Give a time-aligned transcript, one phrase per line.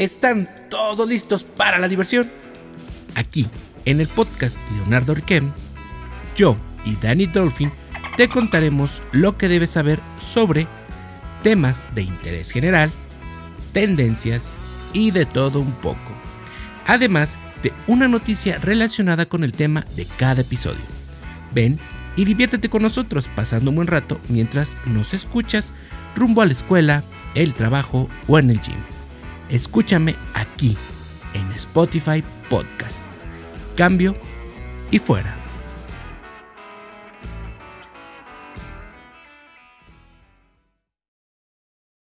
[0.00, 2.30] ¿Están todos listos para la diversión?
[3.16, 3.46] Aquí,
[3.84, 5.52] en el podcast Leonardo Riquem,
[6.34, 7.70] yo y Danny Dolphin
[8.16, 10.66] te contaremos lo que debes saber sobre
[11.42, 12.90] temas de interés general,
[13.74, 14.54] tendencias
[14.94, 16.12] y de todo un poco.
[16.86, 20.80] Además de una noticia relacionada con el tema de cada episodio.
[21.52, 21.78] Ven
[22.16, 25.74] y diviértete con nosotros pasando un buen rato mientras nos escuchas
[26.16, 27.04] rumbo a la escuela,
[27.34, 28.99] el trabajo o en el gym.
[29.50, 30.76] Escúchame aquí
[31.34, 33.06] en Spotify Podcast.
[33.76, 34.14] Cambio
[34.90, 35.39] y fuera.